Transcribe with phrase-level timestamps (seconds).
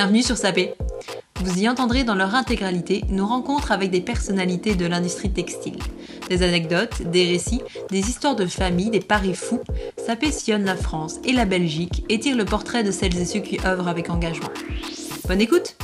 [0.00, 0.74] Bienvenue sur Sapé.
[1.40, 5.80] Vous y entendrez dans leur intégralité nos rencontres avec des personnalités de l'industrie textile.
[6.28, 9.60] Des anecdotes, des récits, des histoires de famille, des paris fous.
[9.96, 13.40] Sapé sillonne la France et la Belgique et tire le portrait de celles et ceux
[13.40, 14.50] qui œuvrent avec engagement.
[15.26, 15.76] Bonne écoute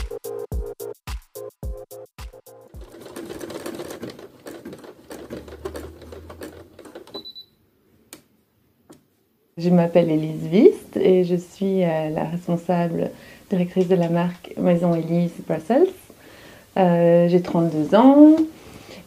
[9.56, 13.10] Je m'appelle Elise Wist et je suis euh, la responsable
[13.50, 15.88] directrice de la marque Maison Elise Brussels.
[16.76, 18.36] Euh, j'ai 32 ans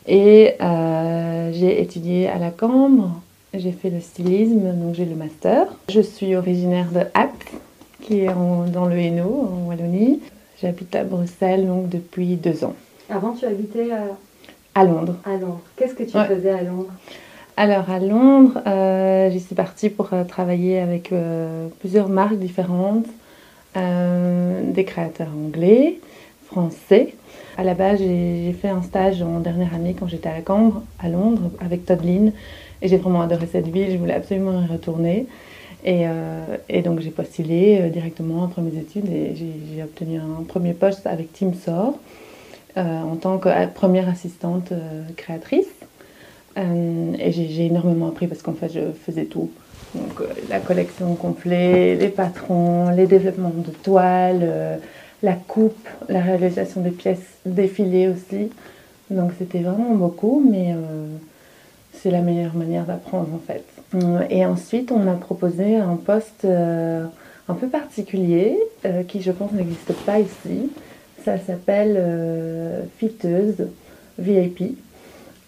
[0.07, 3.21] et euh, j'ai étudié à la Cambre.
[3.53, 5.67] J'ai fait le stylisme, donc j'ai le master.
[5.89, 7.51] Je suis originaire de Apt,
[8.01, 10.19] qui est dans le Hainaut, en Wallonie.
[10.61, 12.73] J'habite à Bruxelles donc depuis deux ans.
[13.09, 14.03] Avant, tu habitais à,
[14.75, 15.15] à Londres.
[15.25, 15.61] À Londres.
[15.75, 16.91] Qu'est-ce que tu faisais à Londres?
[17.59, 23.07] Alors à Londres, euh, j'y suis partie pour euh, travailler avec euh, plusieurs marques différentes,
[23.75, 25.99] des créateurs anglais,
[26.45, 27.13] français.
[27.57, 31.09] À la base, j'ai fait un stage en dernière année quand j'étais à Cambre, à
[31.09, 32.31] Londres, avec Todd Lynn.
[32.81, 35.27] Et j'ai vraiment adoré cette ville, je voulais absolument y retourner.
[35.85, 36.05] Et,
[36.69, 41.31] et donc j'ai postulé directement après mes études et j'ai obtenu un premier poste avec
[41.33, 41.93] Team Sor
[42.75, 44.73] en tant que première assistante
[45.15, 45.67] créatrice.
[46.57, 49.51] Euh, et j'ai énormément appris parce qu'en fait, je faisais tout.
[49.97, 54.77] Donc, euh, la collection complète, les patrons, les développements de toiles, euh,
[55.23, 58.49] la coupe, la réalisation des pièces défilées aussi.
[59.09, 60.75] Donc, c'était vraiment beaucoup, mais
[61.93, 63.63] c'est la meilleure manière d'apprendre en fait.
[64.29, 68.59] Et ensuite, on m'a proposé un poste un peu particulier
[69.07, 70.69] qui, je pense, n'existe pas ici.
[71.23, 73.67] Ça s'appelle fiteuse
[74.19, 74.77] VIP.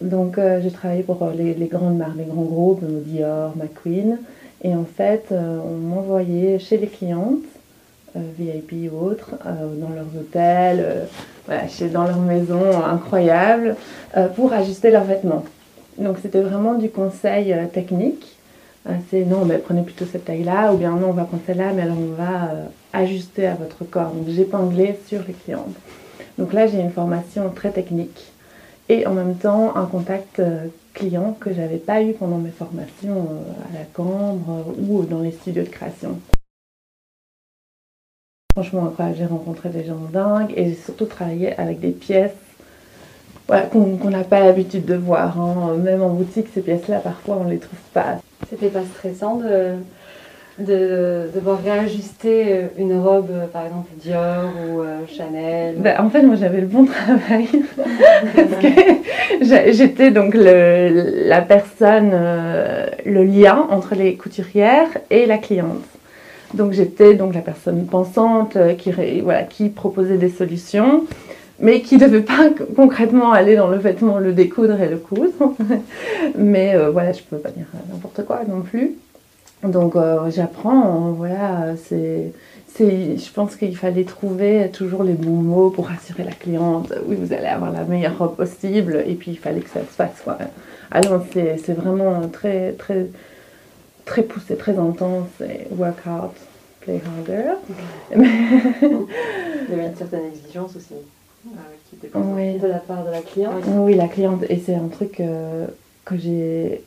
[0.01, 4.17] Donc euh, j'ai travaillé pour euh, les, grandes marques, les grands groupes, euh, Dior, McQueen.
[4.63, 7.43] Et en fait, on m'envoyait chez les clientes,
[8.15, 11.07] VIP ou autres, dans leurs hôtels,
[11.69, 13.75] chez, dans leur maison incroyable,
[14.35, 15.45] pour ajuster leurs vêtements.
[15.97, 18.37] Donc c'était vraiment du conseil technique.
[19.09, 21.83] c'est non, mais prenez plutôt cette taille-là, ou bien non, on va prendre celle-là, mais
[21.83, 22.51] alors on va
[22.91, 24.11] ajuster à votre corps.
[24.11, 25.75] Donc j'épinglais sur les clientes.
[26.37, 28.31] Donc là, j'ai une formation très technique
[28.89, 33.29] et en même temps un contact euh, client que j'avais pas eu pendant mes formations
[33.31, 36.19] euh, à la Cambre euh, ou dans les studios de création.
[38.53, 42.31] Franchement, j'ai rencontré des gens dingues et j'ai surtout travaillé avec des pièces
[43.71, 45.39] qu'on n'a pas l'habitude de voir.
[45.39, 45.75] Hein.
[45.77, 48.17] Même en boutique, ces pièces-là, parfois, on ne les trouve pas.
[48.49, 49.75] C'était pas stressant de,
[50.59, 56.09] de devoir réajuster euh, une robe, euh, par exemple Dior ou euh, Chanel bah, En
[56.09, 57.47] fait, moi j'avais le bon travail.
[58.35, 62.11] Parce que j'étais donc le, la personne,
[63.05, 65.85] le lien entre les couturières et la cliente.
[66.53, 71.05] Donc j'étais donc la personne pensante qui, voilà, qui proposait des solutions,
[71.59, 75.53] mais qui ne devait pas concrètement aller dans le vêtement, le découdre et le coudre.
[76.37, 78.95] mais voilà, je ne peux pas dire n'importe quoi non plus.
[79.63, 82.31] Donc euh, j'apprends, voilà, c'est,
[82.77, 86.93] je pense qu'il fallait trouver toujours les bons mots pour rassurer la cliente.
[87.05, 89.85] Oui, vous allez avoir la meilleure robe possible, et puis il fallait que ça se
[89.87, 90.21] fasse.
[90.23, 90.37] Quoi.
[90.91, 93.07] Alors c'est, vraiment très, très,
[94.05, 96.31] très poussé, très intense, et work hard,
[96.79, 97.55] play harder.
[98.15, 98.21] il
[99.69, 100.95] y avait une certaine exigence aussi.
[101.47, 101.49] Euh,
[101.89, 103.63] qui était de la part de la cliente.
[103.67, 105.67] Oui, la cliente, et c'est un truc euh,
[106.05, 106.83] que j'ai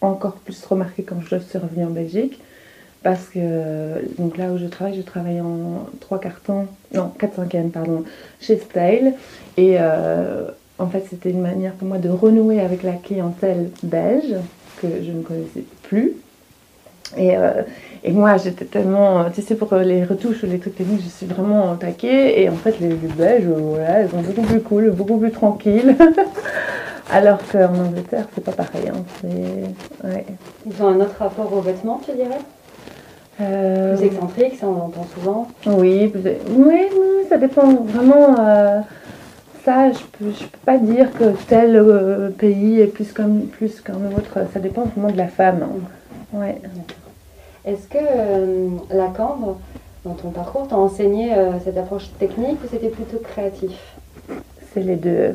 [0.00, 2.40] encore plus remarqué quand je suis revenue en Belgique.
[3.02, 3.38] Parce que
[4.18, 8.04] donc là où je travaille, je travaille en 3 cartons, non 4 5 pardon,
[8.40, 9.14] chez Style.
[9.56, 10.48] Et euh,
[10.78, 14.34] en fait, c'était une manière pour moi de renouer avec la clientèle belge
[14.82, 16.14] que je ne connaissais plus.
[17.16, 17.62] Et, euh,
[18.02, 21.26] et moi, j'étais tellement, tu sais, pour les retouches ou les trucs techniques, je suis
[21.26, 22.42] vraiment taquée.
[22.42, 25.94] Et en fait, les, les Belges, voilà, elles sont beaucoup plus cool, beaucoup plus tranquilles.
[27.10, 28.88] Alors qu'en Angleterre, c'est pas pareil.
[28.88, 29.04] Hein.
[30.66, 32.40] Ils ont un autre rapport aux vêtements, tu dirais?
[33.40, 33.96] Euh...
[33.96, 35.48] Plus excentrique, ça on l'entend souvent.
[35.66, 36.88] Oui, oui,
[37.28, 38.34] ça dépend vraiment.
[38.38, 38.80] Euh,
[39.64, 43.80] ça, je peux, je peux pas dire que tel euh, pays est plus comme plus
[43.80, 44.38] qu'un autre.
[44.52, 45.62] Ça dépend vraiment de la femme.
[45.62, 46.38] Hein.
[46.38, 46.60] Ouais.
[47.64, 47.98] Est-ce que
[48.94, 49.58] la Cambre,
[50.04, 51.32] dans ton parcours, t'a enseigné
[51.64, 53.72] cette approche technique ou c'était plutôt créatif?
[54.72, 55.34] C'est les deux.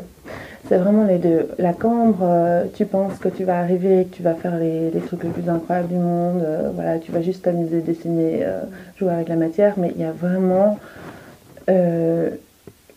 [0.72, 1.50] C'est vraiment les deux.
[1.57, 5.24] La cambre, euh, tu penses que tu vas arriver, que tu vas faire les, trucs
[5.24, 6.44] les plus incroyables du monde.
[6.44, 8.62] Euh, voilà, tu vas juste t'amuser, dessiner, euh,
[8.98, 10.80] jouer avec la matière, mais il y a vraiment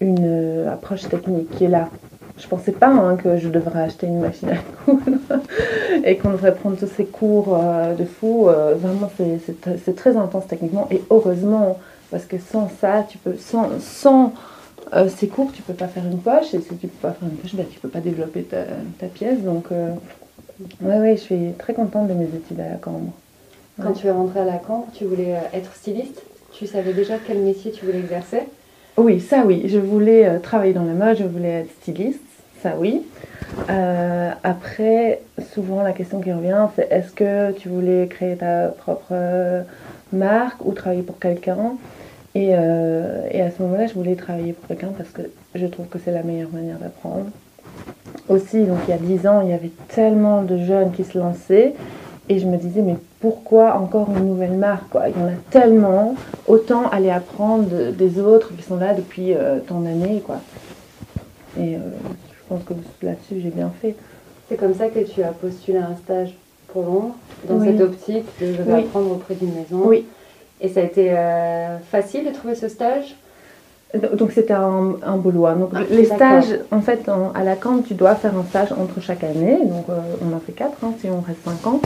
[0.00, 1.88] une approche technique qui est là.
[2.38, 5.18] Je pensais pas hein, que je devrais acheter une machine à coudre
[6.04, 7.58] et qu'on devrait prendre tous ces cours
[7.98, 8.48] de fou.
[8.76, 11.78] vraiment, c'est très intense techniquement et heureusement
[12.10, 14.32] Parce que sans ça, tu peux, sans, sans
[14.92, 16.52] euh, ces cours, tu peux pas faire une poche.
[16.54, 18.64] Et si tu peux pas faire une poche, ben, tu peux pas développer ta,
[18.98, 19.40] ta pièce.
[19.40, 19.90] Donc, euh,
[20.82, 23.12] ouais, ouais, je suis très contente de mes études à la Cambre.
[23.80, 26.22] Quand tu es rentrée à la Cambre, tu voulais euh, être styliste?
[26.52, 28.42] Tu savais déjà quel métier tu voulais exercer?
[28.96, 29.64] Oui, ça oui.
[29.66, 32.20] Je voulais euh, travailler dans la mode, je voulais être styliste,
[32.62, 33.02] ça oui.
[34.42, 35.20] Après,
[35.54, 39.14] souvent la question qui revient, c'est est-ce que tu voulais créer ta propre
[40.12, 41.74] marque ou travailler pour quelqu'un?
[42.34, 45.22] Et, euh, et à ce moment-là, je voulais travailler pour quelqu'un parce que
[45.54, 47.26] je trouve que c'est la meilleure manière d'apprendre.
[48.28, 51.18] Aussi, donc il y a 10 ans, il y avait tellement de jeunes qui se
[51.18, 51.74] lançaient
[52.28, 55.08] et je me disais, mais pourquoi encore une nouvelle marque quoi?
[55.08, 56.14] Il y en a tellement,
[56.46, 60.22] autant aller apprendre de- des autres qui sont là depuis euh, tant d'années.
[60.24, 60.36] quoi.
[61.58, 61.78] Et euh,
[62.30, 63.94] je pense que là-dessus, j'ai bien fait.
[64.48, 66.34] C'est comme ça que tu as postulé un stage
[66.68, 67.14] pour Londres,
[67.48, 67.66] dans Oui.
[67.66, 68.80] cette optique de je vais Oui.
[68.80, 69.82] apprendre auprès d'une maison.
[69.86, 70.06] Oui.
[70.64, 73.14] Et ça a été euh, facile de trouver ce stage?
[74.18, 75.46] Donc c'était un, un boulot.
[75.54, 78.72] Donc Ah, les stages, en fait, en- à la Cambre, tu dois faire un stage
[78.72, 79.58] entre chaque année.
[79.62, 81.80] Donc euh, on en fait quatre, hein, si on reste cinq ans.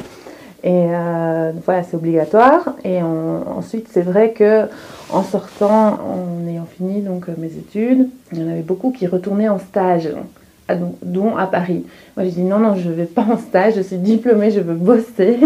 [0.63, 2.77] Et euh, voilà, c'est obligatoire.
[2.85, 4.67] Et on- ensuite, c'est vrai que
[5.13, 9.49] en sortant, en ayant fini donc mes études, il y en avait beaucoup qui retournaient
[9.49, 10.09] en stage,
[10.69, 11.85] à- dont- dont à Paris.
[12.17, 13.75] Moi, j'ai dit non, non, je ne vais pas en stage.
[13.77, 15.37] Je suis diplômée, je veux bosser.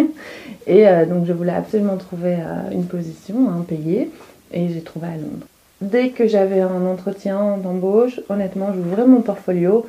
[0.66, 4.10] Et euh, donc, je voulais absolument trouver euh, une position, un payé.
[4.52, 5.46] Et j'ai trouvé à Londres.
[5.80, 9.86] Dès que j'avais un entretien d'embauche, honnêtement, j'ouvrais mon portfolio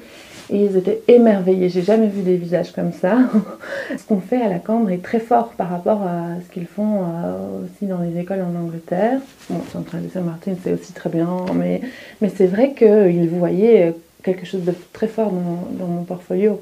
[0.50, 1.70] et ils étaient émerveillés.
[1.70, 3.18] J'ai jamais vu des visages comme ça.
[3.98, 7.04] ce qu'on fait à la Cambre est très fort par rapport à ce qu'ils font
[7.04, 9.20] euh, aussi dans les écoles en Angleterre.
[9.50, 11.82] Bon, Central de Saint-Martin, c'est aussi très bien, mais,
[12.22, 13.94] mais c'est vrai qu'ils voyaient
[14.24, 16.60] quelque chose de très fort dans, dans mon portfolio.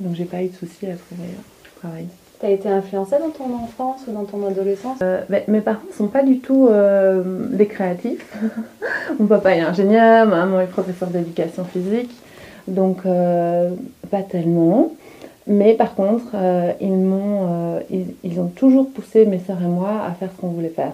[0.00, 2.06] Donc j'ai pas eu de souci à trouver un travail.
[2.40, 5.94] Tu as été influencée dans ton enfance ou dans ton adolescence Euh, mes parents ne
[5.94, 8.30] sont pas du tout euh, des créatifs.
[9.18, 12.10] Mon papa est ingénieur, ma maman est professeur d'éducation physique,
[12.68, 13.70] donc euh,
[14.10, 14.92] pas tellement.
[15.46, 16.34] Mais par contre,
[16.80, 20.92] ils ils, ont toujours poussé mes sœurs et moi à faire ce qu'on voulait faire.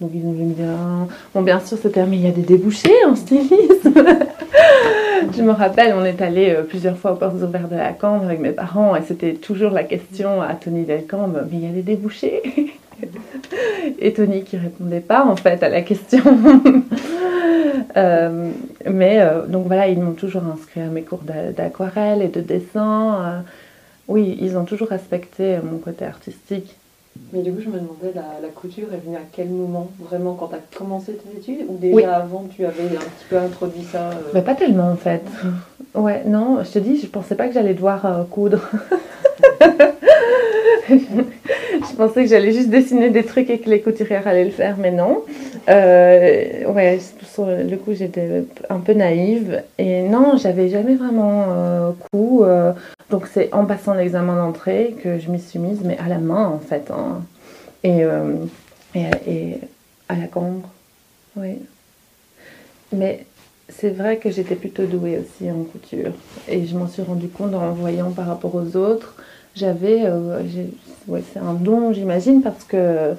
[0.00, 3.04] Donc ils ont dire, Ah, bon bien sûr ce terme, il y a des débouchés
[3.08, 3.94] en stylisme.
[5.36, 8.24] Je me rappelle, on est allé euh, plusieurs fois aux portes ouvertes de la Cambre
[8.24, 11.72] avec mes parents et c'était toujours la question à Tony Delcambre, mais il y a
[11.72, 12.42] des débouchés?
[13.98, 16.22] Et Tony qui répondait pas en fait à la question.
[17.96, 18.50] Euh,
[18.90, 22.40] mais euh, donc voilà, ils m'ont toujours inscrit à mes cours d'a- d'aquarelle et de
[22.40, 23.42] dessin.
[24.08, 26.76] oui, ils ont toujours respecté mon côté artistique.
[27.32, 30.34] Mais du coup, je me demandais, la, la couture est venue à quel moment Vraiment
[30.34, 32.04] quand tu as commencé tes études Ou déjà Oui.
[32.04, 35.22] avant, tu avais un petit peu introduit ça euh, Mais pas tellement en fait.
[35.94, 38.60] Ouais, non, je te dis, je pensais pas que j'allais devoir euh, coudre.
[40.88, 44.76] je pensais que j'allais juste dessiner des trucs et que les couturières allaient le faire,
[44.78, 45.22] mais non.
[45.68, 47.00] Euh, ouais,
[47.32, 49.62] sur le coup, j'étais un peu naïve.
[49.78, 52.72] Et non, j'avais jamais vraiment euh, euh,
[53.10, 56.46] donc c'est en passant l'examen d'entrée que je m'y suis mise, mais à la main
[56.48, 56.90] en fait.
[56.90, 57.05] hein.
[57.84, 58.46] Et, euh,
[58.94, 59.58] et,
[60.08, 60.68] à la cambre.
[61.36, 61.58] Oui.
[62.92, 63.26] Mais
[63.68, 66.12] c'est vrai que j'étais plutôt douée aussi en couture.
[66.48, 69.14] Et je m'en suis rendu compte en voyant par rapport aux autres.
[69.54, 70.02] J'avais.
[70.04, 70.42] euh,
[71.08, 73.14] ouais, c'est un don, j'imagine, parce que.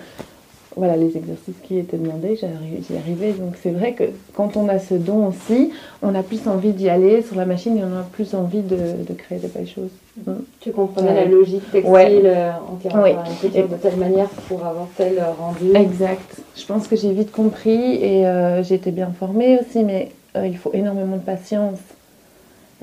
[0.78, 3.32] Voilà, les exercices qui étaient demandés, j'y arri- j'y arrivais.
[3.32, 4.04] Donc c'est vrai que
[4.36, 5.72] quand on a ce don aussi,
[6.04, 8.78] on a plus envie d'y aller sur la machine et on a plus envie de,
[9.08, 9.90] de créer des belles choses.
[10.26, 10.32] Mm.
[10.62, 11.16] Tu comprenais Ouais.
[11.16, 12.22] la logique textile Ouais.
[12.26, 13.14] euh, en tirant Oui.
[13.44, 15.76] de telle manière pour avoir tel euh, rendu.
[15.76, 16.36] Exact.
[16.56, 20.46] Je pense que j'ai vite compris et euh, j'ai été bien formée aussi, mais euh,
[20.46, 21.80] il faut énormément de patience.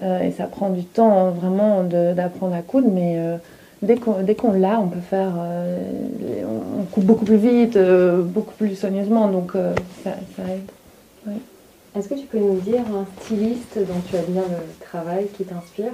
[0.03, 3.17] Et ça prend du temps hein, vraiment d'apprendre à coudre, mais
[3.85, 5.33] dès qu'on l'a, on peut faire.
[5.39, 5.77] euh,
[6.45, 9.73] on, on coupe beaucoup plus vite, euh, beaucoup plus soigneusement, donc euh,
[10.03, 11.35] ça, ça aide.
[11.97, 15.93] Est-ce que tu peux nous dire un styliste dont tu admires le travail qui t'inspire?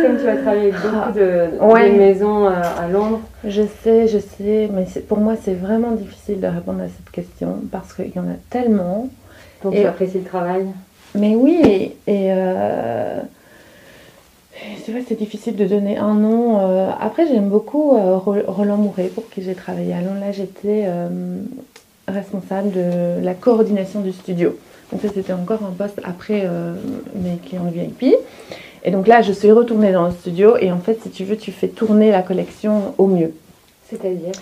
[0.00, 1.90] Comme tu as travaillé avec beaucoup de, Ouais.
[1.92, 6.46] de maisons à Londres, Je sais, je sais, mais pour moi c'est vraiment difficile de
[6.46, 9.08] répondre à cette question parce qu'il y en a tellement.
[9.62, 10.66] dont Et- tu apprécies le travail?
[11.14, 12.91] Mais oui, et, et, euh,
[15.12, 16.58] c'est difficile de donner un nom.
[16.60, 20.20] euh, après, j'aime beaucoup euh, Ro- Roland Mouret, pour qui j'ai travaillé à Londres.
[20.20, 21.08] Là, j'étais euh,
[22.08, 24.56] responsable de la coordination du studio.
[24.90, 26.48] Donc ça, c'était encore un poste après
[27.14, 28.14] mes clients VIP.
[28.84, 31.36] Et donc là, je suis retournée dans le studio et en fait, si tu veux,
[31.36, 33.32] tu fais tourner la collection au mieux.
[33.90, 34.32] C'est-à-dire?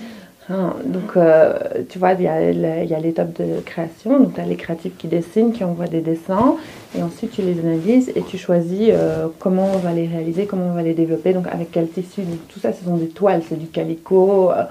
[0.50, 1.52] Hein, donc, euh,
[1.88, 4.18] tu vois, il y a l'étape de création.
[4.18, 6.56] Donc, tu as les créatifs qui dessinent, qui envoient des dessins.
[6.98, 10.66] Et ensuite, tu les analyses et tu choisis euh, comment on va les réaliser, comment
[10.66, 12.22] on va les développer, donc avec quel tissu.
[12.48, 13.42] Tout ça, ce sont des toiles.
[13.48, 14.64] C'est du calico, euh,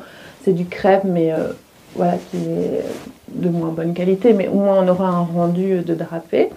[0.44, 1.32] c'est du crêpe, mais
[1.96, 2.84] voilà, qui est
[3.30, 6.50] de moins bonne qualité, mais au moins on aura un rendu de drapé.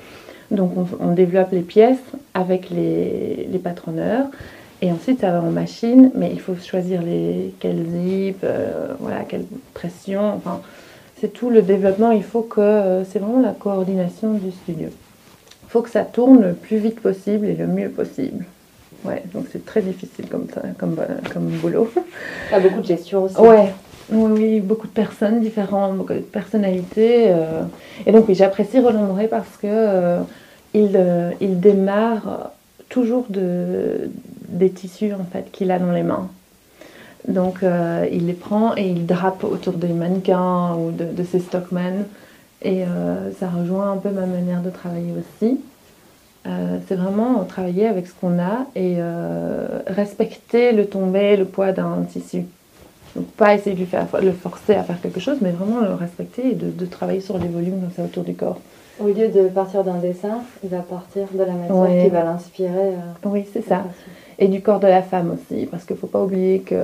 [0.50, 2.02] Donc on, on développe les pièces
[2.34, 4.26] avec les, les patronneurs.
[4.84, 9.20] Et ensuite, ça va en machine, mais il faut choisir les, quels zip, euh, voilà,
[9.20, 10.34] quelle pression.
[10.34, 10.60] Enfin,
[11.20, 12.10] c'est tout le développement.
[12.10, 12.60] Il faut que.
[12.60, 14.88] euh, c'est vraiment la coordination du studio.
[14.88, 18.44] Il faut que ça tourne le plus vite possible et le mieux possible.
[19.04, 21.88] Ouais, donc c'est très difficile comme, ça, comme, euh, comme boulot.
[22.50, 23.36] T'as beaucoup de gestion aussi.
[23.38, 23.72] Ouais,
[24.10, 27.26] oui, oui, beaucoup de personnes différentes, beaucoup de personnalités.
[27.28, 27.62] euh,
[28.04, 30.16] Et donc, oui, j'apprécie Roland Moret parce que
[30.74, 30.98] il,
[31.40, 32.50] il démarre
[32.88, 34.10] toujours de,
[34.52, 36.28] des tissus en fait qu'il a dans les mains.
[37.28, 41.38] Donc, euh, il les prend et il drape autour des mannequins ou de, de ses
[41.40, 42.04] stockmen.
[42.62, 45.60] Et euh, ça rejoint un peu ma manière de travailler aussi.
[46.46, 48.96] Euh, c'est vraiment travailler avec ce qu'on a et
[49.86, 52.44] respecter le tombé, le poids d'un tissu.
[53.14, 55.94] Donc pas essayer de lui faire, le forcer à faire quelque chose, mais vraiment le
[55.94, 58.58] respecter et de, de travailler sur les volumes comme ça autour du corps.
[59.00, 62.04] Au lieu de partir d'un dessin, il va partir de la matière Ouais.
[62.04, 62.92] qui va l'inspirer.
[63.24, 63.84] Oui, c'est ça.
[64.42, 66.74] Et du corps de la femme aussi, parce qu'il ne faut pas oublier que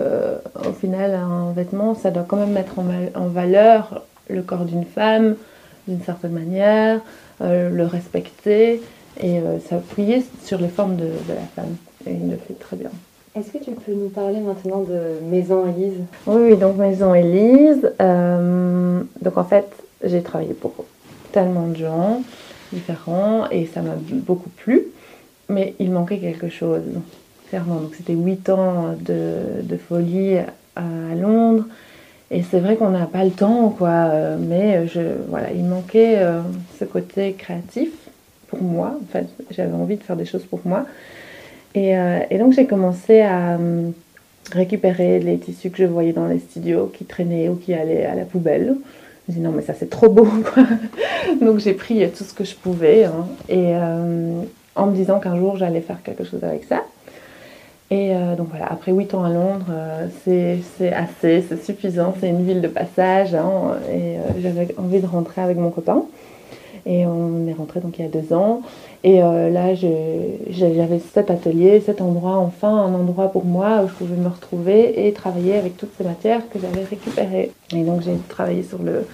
[0.65, 5.35] au final, un vêtement, ça doit quand même mettre en, valeur le corps d'une femme
[5.89, 7.01] d'une certaine manière,
[7.41, 8.81] euh, le respecter
[9.21, 11.75] et euh, s'appuyer sur les formes de, de la femme.
[12.07, 12.91] Et il le fait très bien.
[13.35, 15.99] Est-ce que tu peux nous parler maintenant de Maison Elise
[16.29, 17.91] Oui, oui, donc Maison Élise.
[18.01, 19.67] euh, donc en fait,
[20.05, 20.75] j'ai travaillé pour
[21.33, 22.23] tellement de gens
[22.73, 24.85] différents et ça m'a beaucoup plu.
[25.49, 26.83] Mais il manquait quelque chose,
[27.53, 30.37] Donc c'était huit ans de, folie
[30.77, 31.65] à Londres.
[32.31, 33.89] Et c'est vrai qu'on n'a pas le temps, quoi.
[33.89, 36.43] euh, Mais je, voilà, il manquait euh,
[36.79, 37.91] ce côté créatif
[38.49, 38.99] pour moi.
[39.03, 40.85] En fait, j'avais envie de faire des choses pour moi.
[41.75, 43.93] Et, euh, donc j'ai commencé à hum,
[44.53, 48.15] récupérer les tissus que je voyais dans les studios qui traînaient ou qui allaient à
[48.15, 48.77] la poubelle.
[49.27, 50.29] Je me dis non mais ça c'est trop beau.
[51.43, 53.75] Donc j'ai pris tout ce que je pouvais hein, et
[54.75, 56.85] en me disant qu'un jour j'allais faire quelque chose avec ça.
[57.91, 62.29] Et euh, donc voilà, après 8 ans à Londres, euh, c'est assez, c'est suffisant, c'est
[62.29, 63.35] une ville de passage.
[63.35, 66.03] hein, et euh, j'avais envie de rentrer avec mon copain.
[66.85, 68.63] Et on est rentré donc il y a deux ans.
[69.05, 74.17] Et là, j'avais cet atelier, cet endroit, enfin un endroit pour moi où je pouvais
[74.17, 77.53] me retrouver et travailler avec toutes ces matières que j'avais récupérées.
[77.75, 79.07] Et donc j'ai travaillé sur le,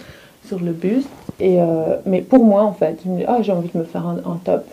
[0.47, 1.09] sur le buste.
[1.40, 1.59] Et,
[2.07, 4.64] mais pour moi, en fait, je ah, j'ai envie de me faire un top.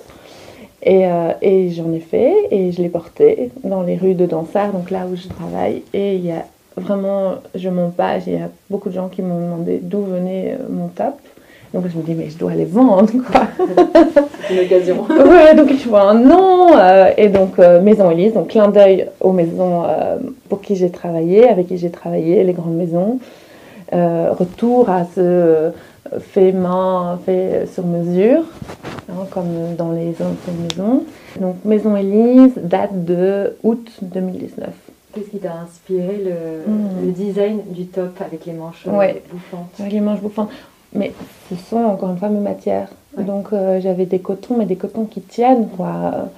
[0.83, 4.71] Et, euh, et j'en ai fait et je l'ai porté dans les rues de Dansard,
[4.71, 5.83] donc là où je travaille.
[5.93, 6.45] Et il y a
[6.75, 10.57] vraiment, je monte pas, il y a beaucoup de gens qui m'ont demandé d'où venait
[10.59, 11.13] euh, mon top.
[11.73, 13.41] Donc je me dis, mais je dois les vendre, quoi.
[14.47, 15.05] C'est une occasion.
[15.09, 16.75] Ouais, donc je vois un nom.
[16.77, 19.83] euh, et donc euh, Maison Élise, donc clin d'œil aux maisons
[20.49, 23.19] pour qui j'ai travaillé, avec qui j'ai travaillé, les grandes maisons.
[23.93, 25.71] Retour à ce
[26.19, 28.43] fait main, fait sur mesure,
[29.09, 31.03] hein, comme dans les anciennes maisons.
[31.39, 34.69] Donc Maison Élise date de août 2019.
[35.13, 37.05] Qu'est-ce qui t'a inspiré le, Hmm.
[37.05, 39.21] le design du top avec les manches euh, Ouais.
[39.31, 40.49] bouffantes Avec les manches bouffantes.
[40.93, 41.13] Mais
[41.49, 42.87] ce sont encore une fois mes matières.
[43.17, 43.23] Ouais.
[43.23, 46.29] Donc euh, j'avais des cotons, mais des cotons qui tiennent, quoi.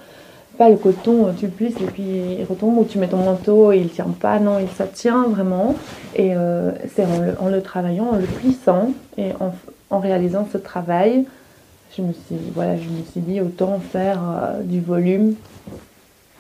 [0.58, 2.04] Pas le coton, euh, tu le plisses et puis
[2.40, 4.40] il retombe, ou tu mets ton manteau et il tient pas.
[4.40, 5.76] Non, il, ça tient vraiment.
[6.16, 9.52] Et euh, c'est en le, en le travaillant, en le plissant et en,
[9.90, 11.26] en réalisant ce travail,
[11.98, 15.36] je me suis, voilà, je me suis dit autant faire euh, du volume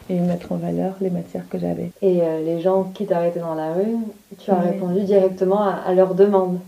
[0.10, 1.91] et mettre en valeur les matières que j'avais.
[2.01, 3.96] Et euh, les gens qui t'arrêtaient dans la rue,
[4.39, 6.60] tu as répondu directement à, à leurs demandes.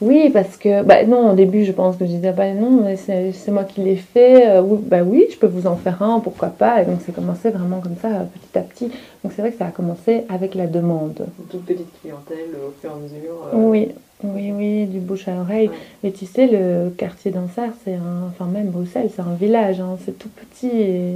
[0.00, 3.48] Oui, parce que, bah non, au début, je pense que je disais, bah non, c'est
[3.50, 4.46] moi qui l'ai fait.
[4.46, 6.82] Euh, oui, bah oui, je peux vous en faire un, pourquoi pas.
[6.82, 8.84] Et donc, c'est commencé vraiment comme ça, petit à petit.
[9.24, 11.26] Donc, c'est vrai que ça a commencé avec la demande.
[11.38, 13.48] Une toute petite clientèle au fur et à mesure.
[13.54, 13.88] euh, Oui,
[14.22, 15.68] oui, oui, du bouche à oreille.
[15.68, 15.74] Ouais.
[16.04, 19.96] Mais tu sais, le quartier d'Ansart, c'est un, enfin même Bruxelles, c'est un village, hein,
[20.04, 20.70] c'est tout petit.
[20.76, 21.12] Et,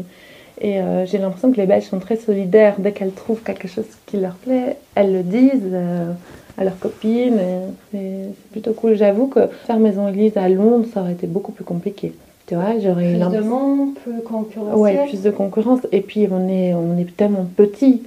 [0.63, 2.77] et, euh, j'ai l'impression que les Belges sont très solidaires.
[2.79, 6.13] Dès qu'elles trouvent quelque chose qui leur plaît, elles le disent euh,
[6.61, 7.39] à leurs copines.
[7.39, 7.59] et
[7.91, 7.99] C'est
[8.29, 8.95] c'est plutôt cool.
[8.95, 12.13] J'avoue que faire Maison Élise à Londres, ça aurait été beaucoup plus compliqué.
[12.47, 14.77] Tu vois, j'aurais eu Plus de monde, plus concurrentiel.
[14.77, 15.81] Ouais, plus de concurrence.
[15.93, 18.03] Et puis, on est, on est tellement petit.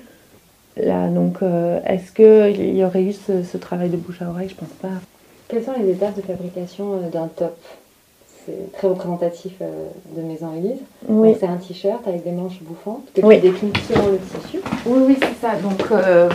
[0.78, 4.50] Là, donc, euh, est-ce qu'il y aurait eu ce, ce travail de bouche à oreille?
[4.50, 4.90] Je pense pas.
[5.48, 7.56] Quelles sont les étapes de fabrication euh, d'un top?
[8.46, 9.86] C'est très représentatif euh,
[10.18, 10.80] de Maison Élise.
[11.08, 13.36] Oui, Donc, C'est un t-shirt avec des manches bouffantes que Oui.
[13.40, 14.60] tu déclines selon le tissu.
[14.86, 15.54] oui, oui c'est ça.
[15.62, 16.28] Donc, euh,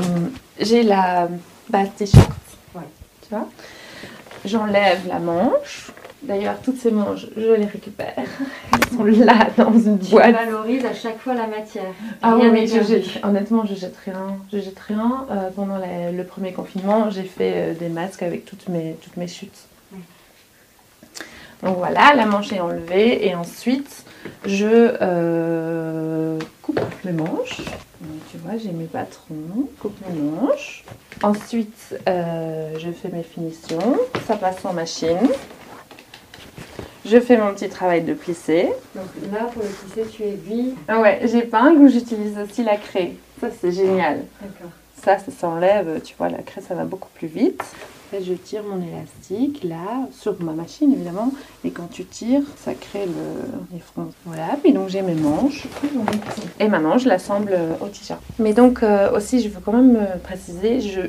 [0.60, 1.28] j'ai la
[1.70, 2.30] base t-shirt.
[2.74, 2.82] Ouais.
[3.22, 3.48] Tu vois?
[4.44, 5.90] J'enlève la manche.
[6.22, 8.14] D'ailleurs, toutes ces manches, je les récupère.
[8.72, 10.34] Elles sont là dans une Tu boîte.
[10.34, 11.92] valorises à chaque fois la matière.
[12.22, 14.36] Ah oui, Rien oui, je jette, honnêtement, je jette rien.
[14.52, 15.26] Je jette rien.
[15.30, 19.28] Euh, pendant le premier confinement, j'ai fait euh, des masques avec toutes mes, toutes mes
[19.28, 19.68] chutes.
[21.62, 24.04] Donc voilà, la manche est enlevée et ensuite
[24.46, 24.66] je
[25.02, 27.62] euh, coupe les manches.
[28.00, 30.84] Donc, tu vois, j'ai mes patrons, coupe mes manches.
[31.22, 35.28] Ensuite, euh, je fais mes finitions, ça passe en machine.
[37.04, 38.68] Je fais mon petit travail de plissé.
[38.94, 40.74] Donc là, pour le tisser, tu aiguilles.
[40.86, 43.14] Ah ouais, j'épingle ou j'utilise aussi la craie.
[43.40, 44.24] Ça, c'est génial.
[44.40, 44.70] D'accord.
[45.02, 47.62] Ça, ça s'enlève, tu vois, la craie, ça va beaucoup plus vite.
[48.12, 51.30] Je tire mon élastique, là, sur ma machine, évidemment.
[51.64, 54.10] Et quand tu tires, ça crée le, les fronts.
[54.24, 55.66] Voilà, puis donc j'ai mes manches.
[56.58, 58.20] Et maintenant, je l'assemble au t-shirt.
[58.38, 61.02] Mais donc, euh, aussi, je veux quand même euh, préciser, je...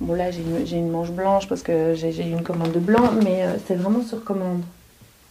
[0.00, 3.10] Bon, là, j'ai une, une manche blanche parce que j'ai eu une commande de blanc,
[3.22, 4.62] mais euh, c'est vraiment sur commande.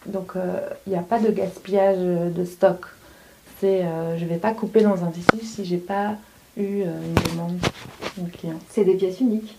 [0.08, 2.86] Donc, euh, il n'y a pas de gaspillage euh, de stock.
[3.60, 6.16] C'est, euh, je ne vais pas couper dans un tissu si j'ai pas
[6.58, 7.58] eu euh, une demande
[8.18, 8.62] d'une cliente.
[8.70, 9.56] C'est des pièces uniques.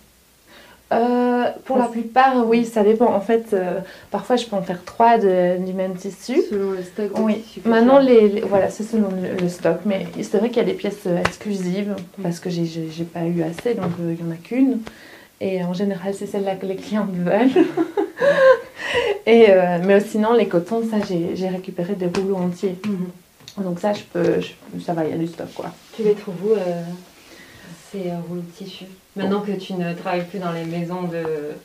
[0.95, 3.13] Euh, pour la plupart, oui, ça dépend.
[3.13, 6.41] En fait, euh, parfois, je peux en faire trois de- du même tissu.
[6.49, 9.79] Selon le stock Oui, maintenant, les, les- voilà, c'est selon le, le stock.
[9.87, 13.43] Mais c'est vrai qu'il y a des pièces euh, exclusives parce que j'ai- pas eu
[13.43, 14.79] assez, donc euh, il y en a qu'une.
[15.41, 17.65] Et en général, c'est celle-là que les clients veulent.
[19.27, 22.77] Et, euh, mais sinon, les cotons, ça, j'ai j'ai récupéré des rouleaux entiers.
[22.87, 23.65] Mhm.
[23.65, 25.67] Donc ça, je peux, je- ça va, il y a du stock, quoi.
[25.97, 26.53] Tu les trouves où,
[27.97, 28.85] euh, ces euh, rouleaux de tissu
[29.17, 31.23] Maintenant que tu ne travailles plus dans les maisons de...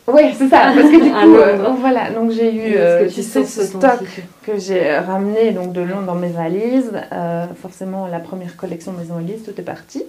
[0.07, 0.71] Oui, c'est ça.
[0.75, 1.43] Parce que du À coup, Londres.
[1.48, 4.98] euh, voilà, donc j'ai eu Est-ce euh, que tu sais, ce stock tissu que j'ai
[4.98, 6.91] ramené donc de Londres dans mes valises.
[7.12, 10.03] Euh, forcément, la première collection Maison Elise, tout est parti.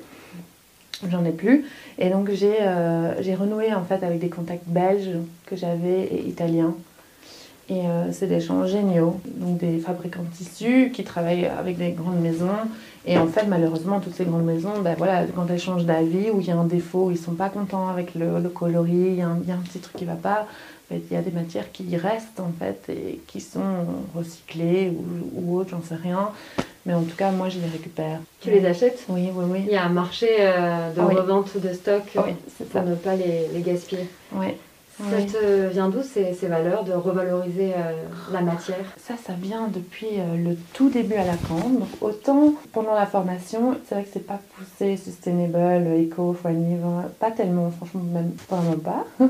[1.10, 1.64] J'en ai plus.
[1.98, 6.28] Et donc, j'ai euh, j'ai renoué en fait avec des contacts belges que j'avais et
[6.28, 6.74] italiens.
[7.70, 11.92] Et euh, c'est des gens géniaux, donc des fabricants de tissus qui travaillent avec des
[11.92, 12.48] grandes maisons.
[13.06, 16.40] Et en fait, malheureusement, toutes ces grandes maisons, ben voilà, quand elles changent d'avis ou
[16.40, 19.22] il y a un défaut, ils sont pas contents avec le, le coloris, il y,
[19.22, 20.48] a un- il y a un petit truc qui va pas.
[20.90, 23.60] ben, Il y a des matières qui restent en fait et qui sont
[24.16, 26.30] recyclées ou, ou autres, j'en sais rien.
[26.86, 28.18] Mais en tout cas, moi, je les récupère.
[28.40, 29.04] Tu les achètes?
[29.08, 29.58] Oui, oui, oui.
[29.66, 31.14] Il y a un marché euh, de Ah oui.
[31.14, 32.80] revente de stock Oui, c'est ça.
[32.80, 34.08] pour ne pas les, les gaspiller.
[34.32, 34.48] Oui.
[35.10, 37.92] Ça te vient d'où ces, ces valeurs de revaloriser euh,
[38.32, 41.36] la matière Ça, ça vient depuis euh, le tout début à la.
[41.50, 46.76] Donc, autant pendant la formation, c'est vrai que c'est pas poussé sustainable, éco, friendly,
[47.18, 49.06] pas tellement, franchement, même vraiment pas.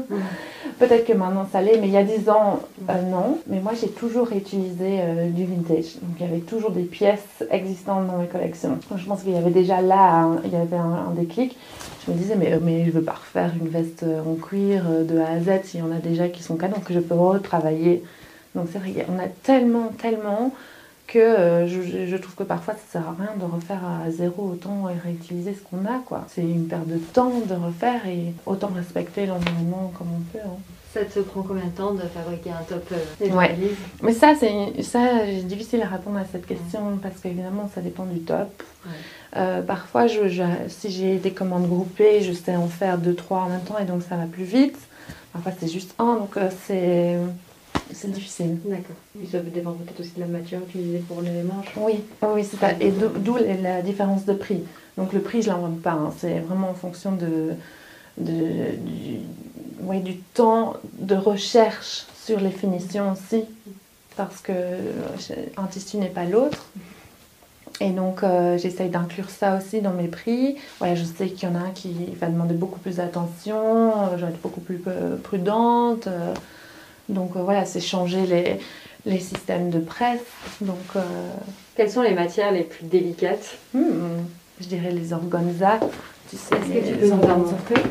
[0.79, 3.39] Peut-être que maintenant ça l'est, mais il y a 10 ans, euh, non.
[3.47, 5.97] Mais moi, j'ai toujours réutilisé euh, du vintage.
[6.03, 8.79] Donc, il y avait toujours des pièces existantes dans mes collections.
[8.91, 11.57] Donc, je pense qu'il y avait déjà là, il y avait un, un déclic.
[12.07, 15.19] Je me disais, mais, mais je veux pas refaire une veste en cuir euh, de
[15.19, 18.03] A à Z s'il y en a déjà qui sont canons, que je peux retravailler.
[18.55, 20.53] Donc c'est vrai qu'on a tellement, tellement
[21.13, 24.85] que euh, je, trouve que parfois ça sert à rien de refaire à zéro, autant
[25.05, 26.25] réutiliser ce qu'on a quoi.
[26.29, 30.45] C'est une perte de temps de refaire et autant respecter l'environnement comme on peut.
[30.45, 30.59] hein.
[30.93, 33.57] Ça te prend combien de temps de fabriquer un top euh, Ouais.
[34.03, 38.19] Mais ça, c'est ça, difficile à répondre à cette question parce qu'évidemment, ça dépend du
[38.21, 38.63] top.
[38.85, 38.93] Ouais.
[39.37, 43.43] Euh, parfois, je, je- si j'ai des commandes groupées, je sais en faire deux, trois
[43.43, 44.79] en même temps et donc ça va plus vite.
[45.33, 47.17] Parfois, c'est juste un, donc euh, c'est
[47.93, 48.59] c'est difficile.
[48.65, 48.97] D'accord.
[49.23, 51.73] Et ça peut dépendre peut-être aussi de la matière utilisée pour les manches.
[51.77, 52.73] Oui, oui, c'est ça.
[52.81, 54.63] Et d'o- d'où la différence de prix.
[54.97, 55.93] Donc le prix, je l'invente pas.
[55.93, 56.13] hein.
[56.19, 57.53] C'est vraiment en fonction de,
[58.19, 59.19] de, du,
[59.83, 63.45] ouais, du temps de recherche sur les finitions aussi.
[64.17, 66.67] Parce que euh, un tissu n'est pas l'autre.
[67.83, 70.57] Et donc, euh, j'essaye d'inclure ça aussi dans mes prix.
[70.83, 74.27] Je sais qu'il y en a un qui va demander beaucoup plus d'attention, euh, je
[74.27, 76.07] vais être beaucoup plus euh, prudente.
[77.11, 78.59] Donc, euh, voilà, c'est changer les,
[79.07, 80.21] les systèmes de presse.
[80.61, 81.01] Donc, euh,
[81.77, 84.23] Quelles sont les matières les plus délicates Hmm,
[84.61, 85.79] je dirais les organza.
[86.31, 87.83] Tu sais, Est-ce que tu peux nous en montrer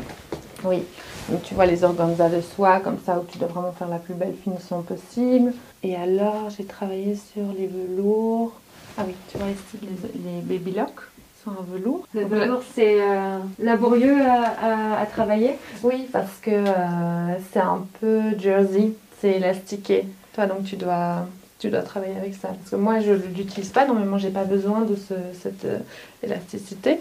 [0.64, 0.82] Oui.
[1.28, 3.98] Donc tu vois les organza de soie comme ça où tu dois vraiment faire la
[3.98, 5.52] plus belle finition possible.
[5.84, 8.52] Et alors j'ai travaillé sur les velours.
[8.98, 11.02] Ah oui, tu vois ici les, les baby locks
[11.44, 12.04] sont en velours.
[12.14, 15.52] Le velours, c'est euh, laborieux à, à- à travailler?
[15.84, 20.04] Oui, parce que euh, c'est un peu jersey, c'est élastiqué.
[20.34, 21.26] Toi, donc tu dois,
[21.58, 22.48] tu dois travailler avec ça.
[22.48, 25.78] Parce que moi, je ne l'utilise pas, normalement, j'ai pas besoin de ce- cette euh,
[26.22, 26.98] élasticité.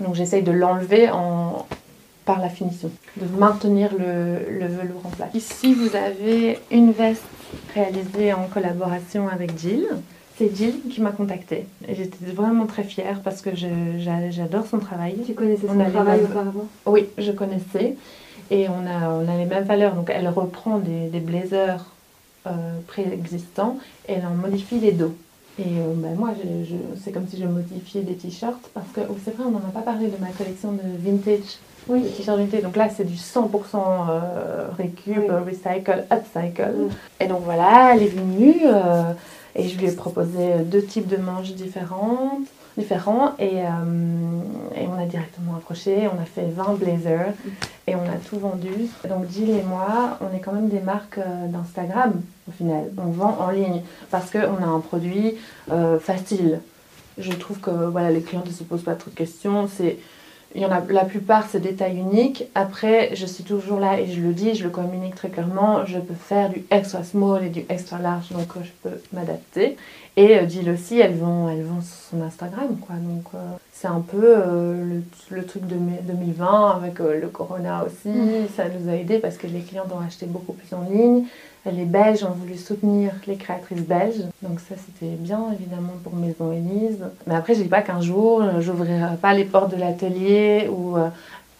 [0.00, 1.66] Donc j'essaye de l'enlever en,
[2.24, 5.30] par la finition, de maintenir le, le velours en place.
[5.34, 7.22] Ici, vous avez une veste
[7.74, 9.86] réalisée en collaboration avec Jill.
[10.38, 11.66] C'est Jill qui m'a contactée.
[11.88, 15.16] Et j'étais vraiment très fière parce que j'adore son travail.
[15.24, 16.66] Tu connaissais On son travail auparavant?
[16.84, 17.96] Oui, je connaissais.
[18.50, 19.94] Et on a, on a les mêmes valeurs.
[19.94, 21.84] Donc elle reprend des, des blazers
[22.46, 22.50] euh,
[22.86, 23.76] préexistants
[24.08, 25.14] et elle en modifie les dos.
[25.58, 29.00] Et euh, ben, moi, je- je- c'est comme si je modifiais des t-shirts parce que
[29.08, 31.56] oh, c'est vrai, on n'en a pas parlé de ma collection de vintage.
[31.88, 32.02] Oui.
[32.16, 32.62] t-shirts vintage.
[32.62, 33.48] Donc là, c'est du 100%
[34.10, 35.28] euh, récup, Oui.
[35.50, 36.88] recycle, upcycle.
[37.20, 39.12] Et donc voilà, elle est venue euh,
[39.54, 42.42] et je lui ai proposé deux types de manches différentes,
[42.76, 44.40] différents et, euh,
[44.74, 46.08] et on a directement accroché.
[46.08, 47.32] On a fait 20 blazers
[47.86, 48.88] et on a tout vendu.
[49.08, 52.90] Donc Jill et moi, on est quand même des marques euh, d'Instagram au final.
[52.98, 55.34] On vend en ligne parce qu'on a un produit
[55.70, 56.60] euh, facile.
[57.18, 59.68] Je trouve que voilà, les clients ne se posent pas trop de questions.
[59.68, 59.98] C'est
[60.56, 62.44] il y en a la plupart, c'est des tailles uniques.
[62.54, 65.84] Après, je suis toujours là et je le dis, je le communique très clairement.
[65.84, 69.76] Je peux faire du extra small et du extra large, donc euh, je peux m'adapter.
[70.16, 72.96] Et euh, Jill aussi, elles vont, elles vont sur son Instagram, quoi.
[72.96, 73.38] Donc euh,
[73.72, 74.82] c'est un peu euh,
[75.30, 78.08] le, le truc de mai- 2020 avec le corona aussi.
[78.08, 78.46] Mhm.
[78.56, 81.24] Ça nous a aidé parce que les clients ont acheté beaucoup plus en ligne.
[81.72, 84.22] Les Belges ont voulu soutenir les créatrices belges.
[84.42, 86.98] Donc ça, c'était bien, évidemment, pour Maison Élise.
[87.26, 90.96] Mais après, je dis pas qu'un jour, euh, j'ouvrirai pas les portes de l'atelier ou
[90.96, 91.08] euh,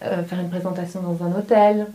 [0.03, 1.87] euh, faire une présentation dans un hôtel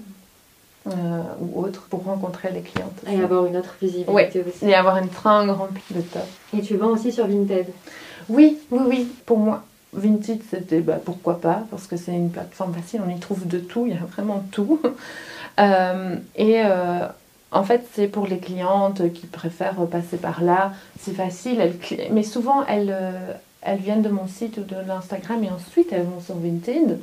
[0.88, 3.01] euh, ou autre pour rencontrer les clientes.
[3.09, 4.66] Et avoir une autre visibilité aussi.
[4.66, 6.27] Et avoir une fringue remplie de top.
[6.57, 7.66] Et tu vends aussi sur Vinted.
[8.29, 9.62] Oui, oui, oui, pour moi.
[9.92, 13.59] Vinted, c'était bah, pourquoi pas, parce que c'est une plateforme facile, on y trouve de
[13.59, 14.81] tout, il y a vraiment tout.
[15.61, 17.07] Euh, et euh,
[17.53, 21.77] en fait, c'est pour les clientes qui préfèrent passer par là, c'est facile, elles
[22.11, 26.05] mais souvent elles, euh, elles viennent de mon site ou de l'Instagram et ensuite elles
[26.05, 26.99] vont sur Vinted.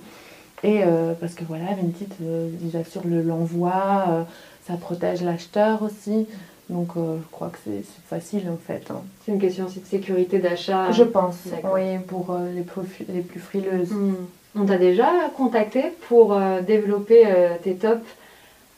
[0.63, 2.49] Et euh, parce que voilà, Vinted, euh,
[2.89, 4.23] sur le l'envoi, euh,
[4.67, 6.27] ça protège l'acheteur aussi.
[6.69, 8.91] Donc je crois que c'est facile en fait.
[8.91, 9.01] hein.
[9.25, 10.91] C'est une question aussi de sécurité d'achat.
[10.91, 11.37] Je pense,
[11.73, 13.91] oui, pour les, plus, les plus frileuses.
[13.91, 14.13] Hmm.
[14.55, 17.23] On t'a déjà contacté pour développer
[17.63, 18.05] tes tops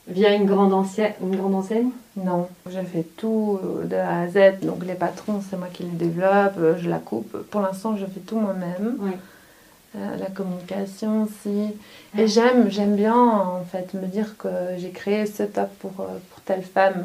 [0.07, 4.27] via une grande, ancienne, une grande enseigne Non, je fais tout euh, de A à
[4.27, 4.59] Z.
[4.63, 7.37] Donc les patrons, c'est moi qui les développe, euh, je la coupe.
[7.49, 8.97] Pour l'instant, je fais tout moi-même.
[8.99, 9.11] Oui.
[9.97, 11.73] Euh, la communication aussi.
[12.17, 16.41] Et j'aime, j'aime bien en fait me dire que j'ai créé ce top pour, pour
[16.45, 17.03] telle femme.